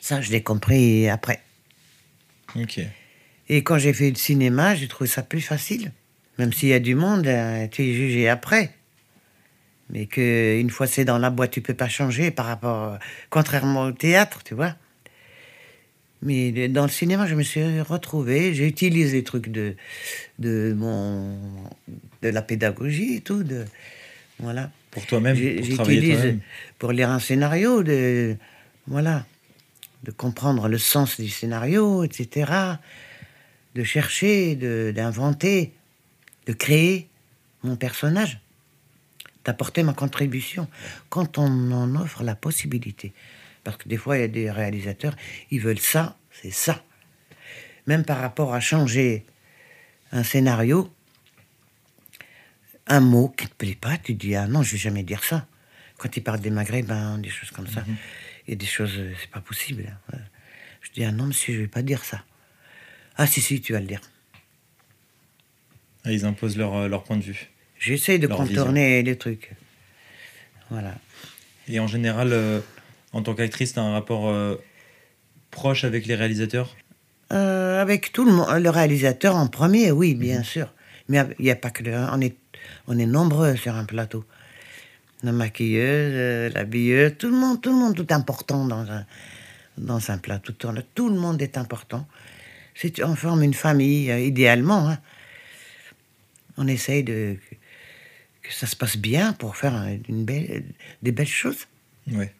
[0.00, 1.40] Ça, je l'ai compris après.
[2.56, 2.80] Ok.
[3.48, 5.92] Et quand j'ai fait le cinéma, j'ai trouvé ça plus facile.
[6.38, 8.70] Même s'il y a du monde, euh, tu es jugé après.
[9.90, 12.98] Mais que une fois c'est dans la boîte, tu peux pas changer par rapport,
[13.30, 14.74] contrairement au théâtre, tu vois.
[16.20, 18.52] Mais dans le cinéma, je me suis retrouvé.
[18.52, 19.76] J'ai utilisé les trucs de
[20.38, 21.38] de mon
[22.22, 23.44] de la pédagogie et tout.
[23.44, 23.64] De
[24.38, 24.70] voilà.
[24.90, 26.38] Pour toi-même, pour travailler
[26.78, 28.36] pour lire un scénario, de,
[28.86, 29.26] voilà,
[30.04, 32.50] de comprendre le sens du scénario, etc.
[33.74, 35.72] De chercher, de- d'inventer,
[36.46, 37.08] de, créer
[37.62, 38.40] mon personnage,
[39.48, 40.68] d'apporter ma contribution
[41.08, 43.14] quand on en offre la possibilité.
[43.64, 45.16] Parce que des fois, il y a des réalisateurs,
[45.50, 46.84] ils veulent ça, c'est ça.
[47.86, 49.24] Même par rapport à changer
[50.12, 50.92] un scénario,
[52.88, 55.24] un mot qui ne te plaît pas, tu dis ah non, je vais jamais dire
[55.24, 55.46] ça.
[55.96, 57.84] Quand il parle des maghrébins, des choses comme ça,
[58.46, 59.96] et des choses, euh, c'est pas possible.
[60.12, 60.18] hein.
[60.82, 62.22] Je dis ah non, monsieur, je vais pas dire ça.
[63.16, 64.02] Ah si si, tu vas le dire.
[66.04, 67.48] Ah, ils imposent leur, euh, leur point de vue.
[67.78, 69.52] J'essaie de Leur contourner les trucs.
[70.70, 70.94] Voilà.
[71.68, 72.60] Et en général, euh,
[73.12, 74.56] en tant qu'actrice, tu as un rapport euh,
[75.50, 76.76] proche avec les réalisateurs?
[77.32, 80.72] Euh, avec tout le monde, le réalisateur en premier, oui, bien sûr.
[81.08, 82.36] Mais il n'y a pas que le, on est,
[82.86, 84.24] on est nombreux sur un plateau.
[85.22, 89.04] La maquilleuse, l'habilleuse, tout le monde, tout le monde, tout est important dans un,
[89.76, 90.52] dans un plateau.
[90.52, 92.06] Tout, tout le monde est important.
[92.74, 94.88] C'est, on forme une famille, idéalement.
[94.88, 94.98] hein.
[96.56, 97.36] On essaye de
[98.48, 99.74] que, ça se passe bien pour faire
[100.08, 100.64] une belle,
[101.02, 101.66] des belles choses.
[102.10, 102.32] Ouais.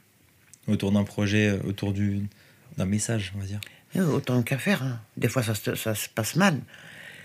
[0.67, 2.21] Autour d'un projet, euh, autour du,
[2.77, 3.61] d'un message, on va dire.
[4.13, 4.83] Autant qu'à faire.
[4.83, 5.01] hein.
[5.17, 6.59] Des fois, ça, se- ça se passe mal.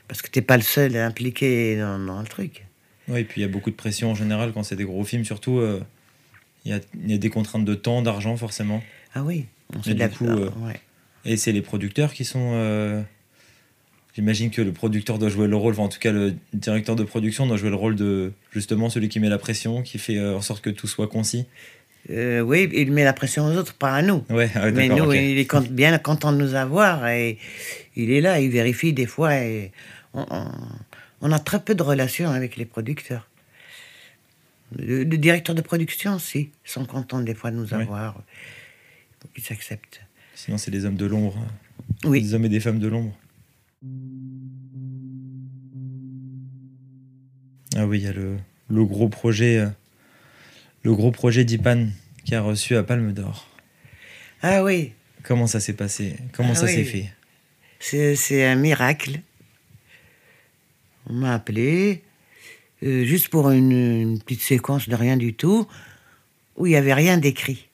[0.07, 2.65] Parce que t'es pas le seul impliqué dans, dans le truc.
[3.07, 5.03] Oui, et puis il y a beaucoup de pression en général quand c'est des gros
[5.03, 5.57] films, surtout.
[5.59, 5.81] euh,
[6.65, 8.81] Il y, a, il y a des contraintes de temps, d'argent, forcément.
[9.13, 10.79] Ah oui, on Et du coup, euh, ouais.
[11.25, 12.51] Et c'est les producteurs qui sont.
[12.53, 13.01] euh,
[14.15, 17.03] J'imagine que le producteur doit jouer le rôle, enfin en tout cas le directeur de
[17.03, 20.37] production doit jouer le rôle de justement celui qui met la pression, qui fait euh,
[20.37, 21.45] en sorte que tout soit concis.
[22.11, 24.23] Euh, oui, il met la pression aux autres, pas à nous.
[24.29, 27.37] Ouais, ah, Mais nous, il est bien content de nous avoir et
[27.95, 29.35] il est là, il vérifie des fois.
[29.37, 29.71] Et
[30.13, 30.51] on, on-
[31.25, 33.29] on a très peu de relations avec les producteurs.
[34.77, 38.21] Le, le directeur de production, si, ils sont contents des fois de nous avoir.
[39.37, 40.01] Ils s'acceptent.
[40.35, 41.37] Sinon, c'est les hommes de l'ombre.
[42.03, 42.19] Oui.
[42.21, 43.15] Les hommes et des femmes de l'ombre.
[47.75, 48.37] Ah oui, il y a le,
[48.69, 49.69] le gros projet, euh,
[50.83, 51.87] le gros projet d'Ipan
[52.23, 53.49] qui a reçu à Palme d'Or.
[54.41, 54.93] Ah oui,
[55.23, 56.17] Comment ça s'est passé?
[56.33, 56.73] Comment Ah ça oui.
[56.73, 57.09] s'est fait?
[57.79, 59.21] C'est, c'est un miracle.
[61.07, 62.03] On m'a appelé
[62.83, 65.65] euh, juste pour une, une petite séquence de rien du tout
[66.57, 67.69] où il n'y avait rien d'écrit.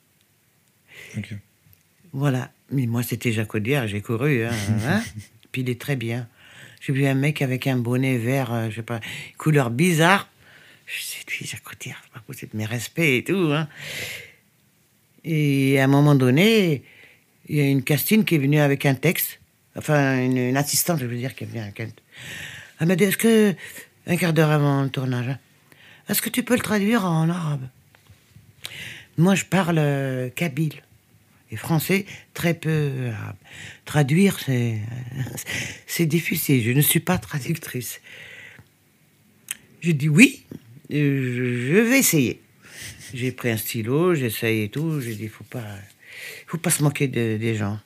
[2.12, 2.52] Voilà.
[2.70, 4.44] Mais moi, c'était Jacques Audiard, j'ai couru.
[4.44, 4.52] Hein,
[4.86, 5.02] hein.
[5.52, 6.28] Puis il est très bien.
[6.80, 9.00] J'ai vu un mec avec un bonnet vert, euh, je sais pas,
[9.36, 10.28] couleur bizarre.
[10.86, 13.50] Je sais, lui, Jacques Audiard, c'est possible, mes respects et tout.
[13.52, 13.68] Hein.
[15.24, 16.82] Et à un moment donné,
[17.48, 19.40] il y a une castine qui est venue avec un texte.
[19.76, 21.88] Enfin, une, assistante, je veux dire, qui est venue avec un
[22.80, 23.54] Elle m'a dit, est-ce que,
[24.06, 25.36] un quart d'heure avant le tournage,
[26.08, 27.68] est-ce que tu peux le traduire en arabe?
[29.16, 30.82] Moi, je parle euh, kabyle
[31.50, 33.10] et français très peu.
[33.84, 34.38] Traduire,
[35.86, 36.62] c'est difficile.
[36.62, 38.00] Je ne suis pas traductrice.
[39.80, 40.44] J'ai dit oui,
[40.90, 42.40] je vais essayer.
[43.14, 45.00] J'ai pris un stylo, j'essaye et tout.
[45.00, 45.64] J'ai dit, faut pas,
[46.46, 47.80] faut pas se moquer de- des gens.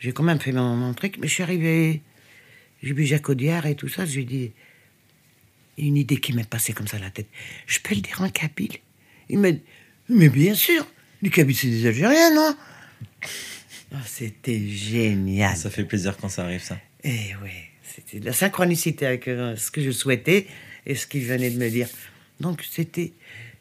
[0.00, 2.02] j'ai quand même fait mon, mon truc, mais je suis arrivé,
[2.82, 4.52] j'ai vu Jacques Audiard et tout ça, je lui ai dit,
[5.78, 7.28] une idée qui m'est passée comme ça à la tête.
[7.66, 8.76] Je peux le dire en kabyle
[9.30, 9.62] Il m'a dit,
[10.08, 10.84] mais bien sûr,
[11.22, 12.56] les Kabyles c'est des Algériens, non
[13.92, 15.56] Ah, C'était génial.
[15.56, 16.78] Ça fait plaisir quand ça arrive, ça.
[17.04, 17.50] Eh oui,
[17.82, 20.46] c'était de la synchronicité avec euh, ce que je souhaitais
[20.86, 21.88] et ce qu'il venait de me dire.
[22.40, 23.12] Donc c'était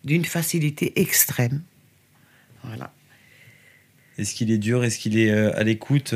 [0.04, 1.62] d'une facilité extrême.
[2.64, 2.94] Voilà.
[4.18, 4.84] Est-ce qu'il est dur?
[4.84, 6.14] Est-ce qu'il est euh, à l'écoute?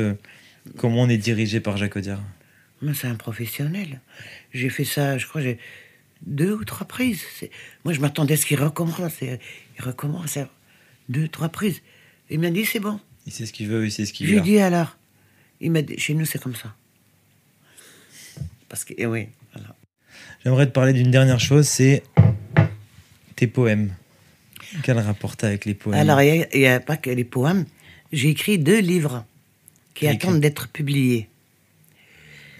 [0.76, 2.22] Comment on est dirigé par Jacques Audiard?
[2.82, 4.00] Moi, c'est un professionnel.
[4.52, 5.58] J'ai fait ça, je crois, j'ai
[6.22, 7.22] deux ou trois prises.
[7.84, 9.22] Moi, je m'attendais à ce qu'il recommence.
[9.22, 9.38] et
[9.78, 10.38] Il recommence
[11.08, 11.82] deux, trois prises.
[12.30, 13.00] Il m'a dit, c'est bon.
[13.26, 14.40] Il sait ce qu'il veut, il sait ce qu'il veut.
[14.40, 14.96] dit alors.
[15.60, 16.74] Il m'a dit, chez nous, c'est comme ça.
[18.68, 19.74] Parce que, eh oui, voilà.
[20.44, 22.02] J'aimerais te parler d'une dernière chose, c'est
[23.36, 23.94] tes poèmes.
[24.82, 25.98] Quel rapport t'as avec les poèmes?
[25.98, 27.66] Alors, il n'y a, pas que les poèmes.
[28.12, 29.24] J'ai écrit deux livres
[29.94, 31.28] qui attendent d'être publiés.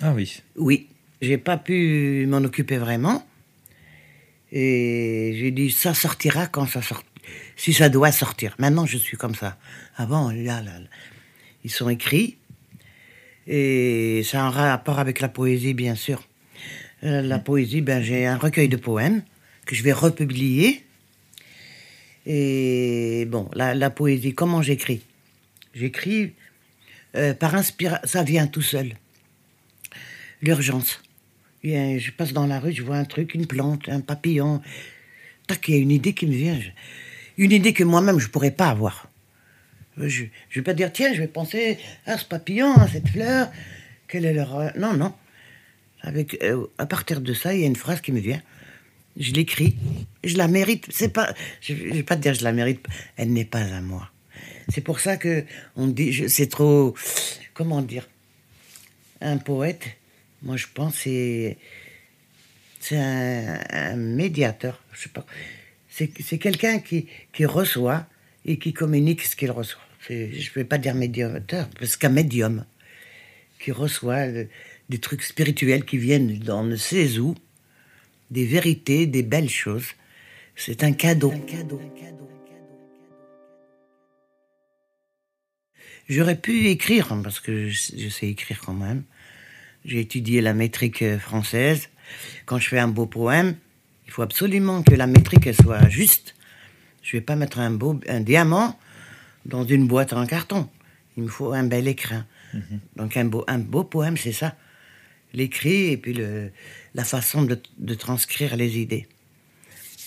[0.01, 0.43] Ah oui.
[0.57, 0.89] Oui,
[1.21, 3.27] j'ai pas pu m'en occuper vraiment.
[4.53, 7.03] Et j'ai dit, ça sortira quand ça sort.
[7.57, 8.55] Si ça doit sortir.
[8.59, 9.59] Maintenant, je suis comme ça.
[9.97, 10.87] Avant, là, là, là,
[11.65, 12.37] ils sont écrits.
[13.47, 16.23] Et ça a un rapport avec la poésie, bien sûr.
[17.05, 19.23] Euh, la poésie, ben, j'ai un recueil de poèmes
[19.65, 20.85] que je vais republier.
[22.27, 25.03] Et bon, la, poésie, comment j'écris?
[25.75, 26.33] J'écris
[27.15, 28.97] euh, par inspiration, ça vient tout seul
[30.43, 31.01] l'urgence.
[31.63, 34.63] Je passe dans la rue, je vois un truc, une plante, un papillon.
[35.47, 36.59] Tac, il y a une idée qui me vient.
[37.39, 39.11] Une idée que moi-même, je pourrais pas avoir.
[39.99, 43.51] Je ne vais pas dire, tiens, je vais penser à ce papillon, à cette fleur.
[44.09, 44.57] Quel est leur...
[44.57, 45.15] euh, Non, non.
[46.03, 48.43] Avec, euh, à partir de ça, il y a une phrase qui me vient.
[49.19, 49.77] Je l'écris.
[50.23, 50.87] Je la mérite.
[50.91, 51.33] C'est pas...
[51.63, 52.85] Je ne vais pas te dire je la mérite.
[53.17, 54.11] Elle n'est pas à moi.
[54.69, 55.45] C'est pour ça que
[55.77, 56.13] on dit...
[56.13, 56.95] je- C'est trop...
[57.55, 58.07] Comment dire
[59.23, 59.83] un poète,
[60.43, 61.57] moi je pense, c'est
[62.81, 64.83] c'est un, un médiateur.
[64.93, 65.25] Je sais pas.
[65.97, 68.07] C'est quelqu'un qui, qui reçoit
[68.45, 69.81] et qui communique ce qu'il reçoit.
[70.09, 72.65] Je ne vais pas dire médiateur, parce qu'un médium
[73.59, 74.27] qui reçoit
[74.89, 77.35] des trucs spirituels qui viennent dans ne sais où,
[78.31, 79.87] des vérités, des belles choses.
[80.55, 81.33] C'est un cadeau.
[86.09, 89.03] J'aurais pu écrire, parce que je, sais écrire quand même.
[89.85, 91.89] J'ai étudié la métrique française.
[92.45, 93.57] Quand je fais un beau poème,
[94.07, 96.35] il faut absolument que la métrique elle soit juste.
[97.03, 98.79] Je vais pas mettre un, beau, un diamant
[99.45, 100.69] dans une boîte en carton.
[101.17, 102.27] Il me faut un bel écrin.
[102.97, 104.57] Donc un beau, un beau poème, c'est ça.
[105.35, 106.51] L'écrit et puis le,
[106.95, 109.07] la façon de, de transcrire les idées.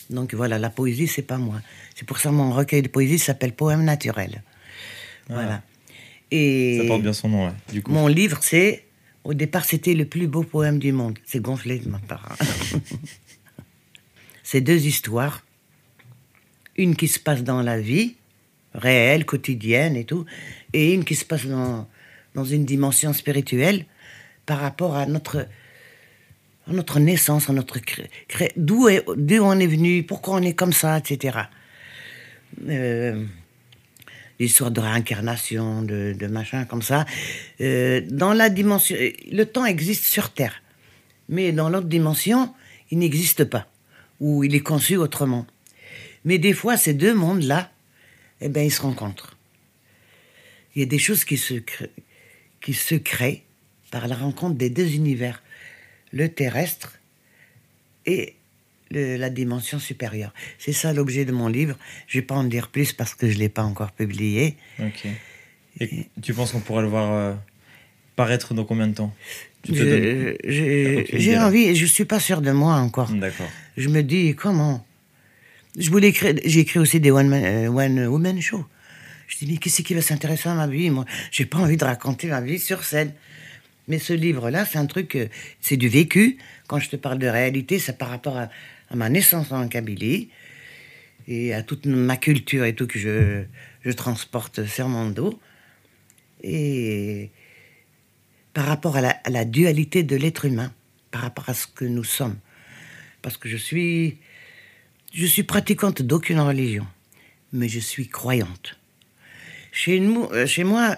[0.09, 1.61] Donc voilà, la poésie, c'est pas moi.
[1.95, 4.41] C'est pour ça que mon recueil de poésie s'appelle Poème naturel.
[5.29, 5.61] Voilà.
[6.31, 7.91] Et Ça porte bien son nom, ouais, du coup.
[7.91, 8.85] mon livre, c'est.
[9.23, 11.19] Au départ, c'était le plus beau poème du monde.
[11.25, 12.35] C'est gonflé de ma part.
[14.49, 15.43] c'est deux histoires.
[16.75, 18.15] Une qui se passe dans la vie,
[18.73, 20.25] réelle, quotidienne et tout,
[20.73, 21.87] et une qui se passe dans,
[22.33, 23.85] dans une dimension spirituelle
[24.47, 25.45] par rapport à notre,
[26.67, 27.77] à notre naissance, à notre
[28.55, 31.37] d'où on est venu, pourquoi on est comme ça, etc.
[32.67, 33.23] Euh,
[34.39, 37.05] l'histoire de réincarnation, de, de machin comme ça.
[37.61, 38.95] Euh, dans la dimension,
[39.31, 40.63] le temps existe sur Terre,
[41.27, 42.51] mais dans l'autre dimension,
[42.89, 43.67] il n'existe pas,
[44.19, 45.45] ou il est conçu autrement.
[46.25, 47.71] Mais des fois, ces deux mondes-là,
[48.41, 49.37] eh ben, ils se rencontrent.
[50.75, 51.89] Il y a des choses qui se, cré-
[52.61, 53.43] qui se créent
[53.91, 55.41] par la rencontre des deux univers,
[56.11, 56.99] le terrestre
[58.05, 58.35] et
[58.91, 60.33] le- la dimension supérieure.
[60.57, 61.77] C'est ça l'objet de mon livre.
[62.07, 64.57] Je vais pas en dire plus parce que je l'ai pas encore publié.
[64.79, 65.05] Ok.
[65.79, 67.33] Et tu penses qu'on pourra le voir euh,
[68.15, 69.13] paraître dans combien de temps?
[71.19, 73.11] J'ai envie, je suis pas sûr de moi encore.
[73.11, 73.49] D'accord.
[73.79, 74.85] Je me dis comment?
[75.77, 78.65] Je voulais écrire, j'ai écrit aussi des euh, one woman show.
[79.29, 81.85] Je dis mais qu'est-ce qui va s'intéresser à ma vie Moi, j'ai pas envie de
[81.85, 83.13] raconter ma vie sur scène.
[83.87, 85.29] Mais ce livre-là, c'est un truc, euh,
[85.61, 86.37] c'est du vécu.
[86.67, 88.49] Quand je te parle de réalité, c'est par rapport à,
[88.93, 90.27] ma naissance en Kabylie
[91.29, 93.43] et à toute ma culture et tout que je,
[93.85, 95.39] je transporte sur mon dos.
[96.43, 97.29] Et
[98.53, 100.73] par rapport à la dualité de l'être humain,
[101.11, 102.35] par rapport à ce que nous sommes.
[103.21, 104.17] Parce que je suis,
[105.13, 106.87] je suis pratiquante d'aucune religion,
[107.51, 108.77] mais je suis croyante.
[109.71, 110.97] Chez, euh, chez moi,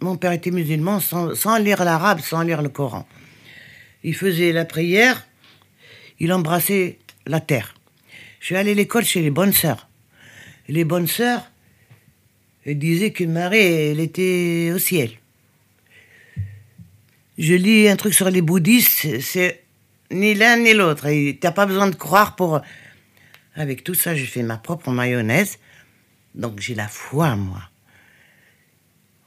[0.00, 3.06] mon père était musulman sans, lire l'arabe, sans lire le Coran.
[4.02, 5.26] Il faisait la prière,
[6.20, 7.74] il embrassait la terre.
[8.40, 9.88] Je suis allé à l'école chez les bonnes sœurs.
[10.68, 11.50] Les bonnes sœurs
[12.66, 15.10] disaient que Marie, elle était au ciel.
[17.38, 19.63] je lis un truc sur les bouddhistes, c'est
[20.10, 21.08] ni l'un ni l'autre.
[21.40, 22.60] T'as pas besoin de croire pour.
[23.54, 25.58] Avec tout ça, j'ai fait ma propre mayonnaise.
[26.34, 27.62] Donc j'ai la foi, moi,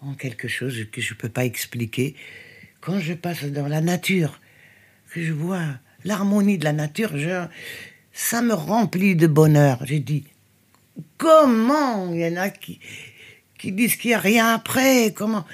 [0.01, 2.15] en quelque chose que je peux pas expliquer.
[2.81, 4.39] Quand je passe dans la nature,
[5.09, 5.65] que je vois
[6.03, 7.11] l'harmonie de la nature,
[8.11, 9.79] ça me remplit de bonheur.
[9.85, 10.25] J'ai dit,
[11.17, 12.79] comment il y en a qui,
[13.57, 15.13] qui disent qu'il n'y a rien après?
[15.13, 15.45] Comment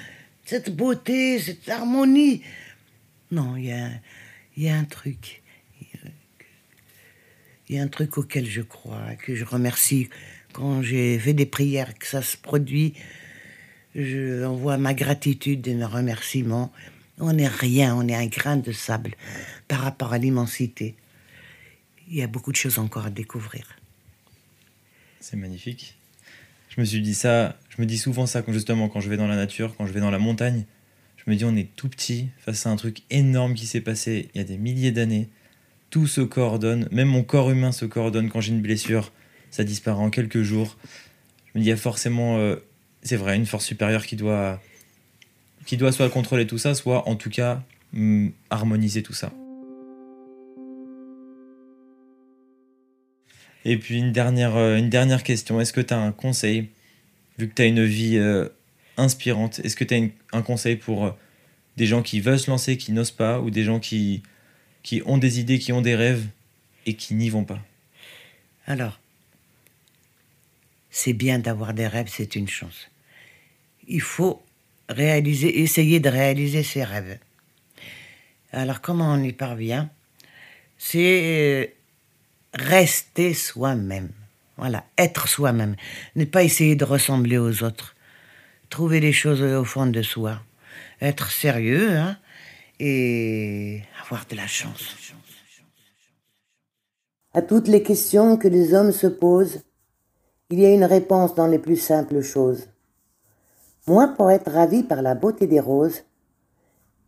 [0.44, 2.42] Cette beauté, cette harmonie?
[3.30, 3.88] Non, il y a,
[4.62, 5.42] y a un truc.
[7.68, 10.10] Il y a un truc auquel je crois, que je remercie
[10.52, 12.94] quand j'ai fait des prières, que ça se produit.
[13.94, 16.72] Je envoie ma gratitude et mes remerciements.
[17.18, 19.14] On n'est rien, on est un grain de sable
[19.66, 20.94] par rapport à l'immensité.
[22.08, 23.76] Il y a beaucoup de choses encore à découvrir.
[25.20, 25.96] C'est magnifique.
[26.68, 29.28] Je me suis dit ça, je me dis souvent ça justement quand je vais dans
[29.28, 30.66] la nature, quand je vais dans la montagne.
[31.26, 34.28] Je me dis on est tout petit face à un truc énorme qui s'est passé
[34.34, 35.28] il y a des milliers d'années.
[35.90, 39.12] Tout se coordonne, même mon corps humain se coordonne quand j'ai une blessure,
[39.50, 40.76] ça disparaît en quelques jours.
[41.46, 42.56] Je me dis il y a forcément, euh,
[43.02, 44.60] c'est vrai, une force supérieure qui doit
[45.66, 49.32] qui doit soit contrôler tout ça, soit en tout cas mm, harmoniser tout ça.
[53.64, 56.68] Et puis une dernière, euh, question, est-ce que tu un conseil,
[57.38, 58.48] vu que tu une vie euh,
[58.96, 61.10] inspirante, est-ce que tu as un conseil pour euh,
[61.76, 64.22] des gens qui veulent se lancer, qui n'osent pas, ou des gens qui,
[64.82, 66.26] qui ont des idées, qui ont des rêves
[66.86, 67.60] et qui n'y vont pas?
[68.66, 68.98] Alors,
[70.90, 72.88] c'est bien d'avoir des rêves, c'est une chance.
[73.88, 74.42] Il faut
[74.88, 77.18] réaliser, essayer de réaliser ses rêves.
[78.52, 79.90] Alors comment on y parvient?
[80.78, 81.66] C'est euh,
[82.52, 84.10] rester soi-même.
[84.56, 85.74] Voilà, être soi-même.
[86.14, 87.93] Ne pas essayer de ressembler aux autres.
[88.70, 90.40] Trouver les choses au fond de soi.
[91.00, 92.16] Être sérieux hein,
[92.80, 94.96] et avoir de la chance.
[97.32, 99.62] À toutes les questions que les hommes se posent,
[100.50, 102.68] il y a une réponse dans les plus simples choses.
[103.86, 106.04] Moi, pour être ravi par la beauté des roses,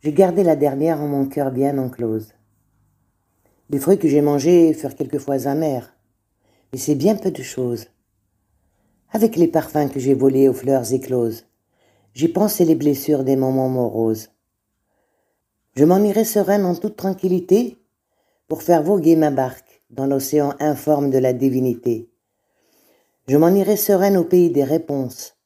[0.02, 2.34] j'ai gardé la dernière en mon cœur bien enclose.
[3.70, 5.92] Les fruits que j'ai mangés furent quelquefois amers,
[6.72, 7.86] mais c'est bien peu de choses.
[9.12, 11.46] Avec les parfums que j'ai volés aux fleurs écloses,
[12.14, 14.30] j'ai pensé les blessures des moments moroses.
[15.74, 17.78] Je m'en irai sereine en toute tranquillité
[18.48, 22.08] pour faire voguer ma barque dans l'océan informe de la divinité.
[23.28, 25.36] Je m'en irai sereine au pays des réponses,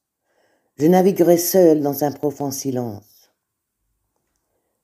[0.81, 3.31] je naviguerai seul dans un profond silence.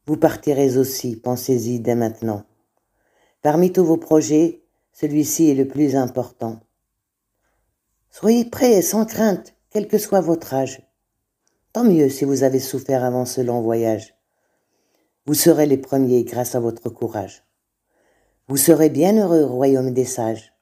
[0.04, 2.44] Vous partirez aussi, pensez-y dès maintenant.
[3.40, 4.60] Parmi tous vos projets,
[4.92, 6.60] celui-ci est le plus important.
[8.18, 10.80] Soyez prêts et sans crainte, quel que soit votre âge.
[11.74, 14.14] Tant mieux si vous avez souffert avant ce long voyage.
[15.26, 17.44] Vous serez les premiers grâce à votre courage.
[18.48, 20.54] Vous serez bien heureux au royaume des sages.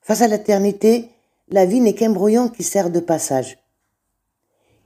[0.00, 1.10] Face à l'éternité,
[1.48, 3.58] la vie n'est qu'un brouillon qui sert de passage.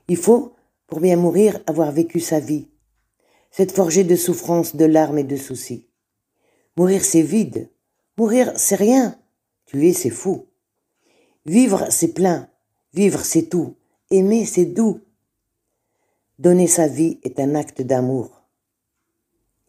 [0.07, 0.55] Il faut,
[0.87, 2.67] pour bien mourir, avoir vécu sa vie,
[3.51, 5.87] cette forgée de souffrances, de larmes et de soucis.
[6.77, 7.69] Mourir, c'est vide.
[8.17, 9.19] Mourir, c'est rien.
[9.67, 10.48] Tuer, c'est fou.
[11.45, 12.49] Vivre, c'est plein.
[12.93, 13.75] Vivre, c'est tout.
[14.11, 15.01] Aimer, c'est doux.
[16.37, 18.43] Donner sa vie est un acte d'amour.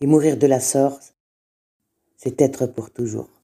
[0.00, 1.14] Et mourir de la sorte,
[2.16, 3.39] c'est être pour toujours.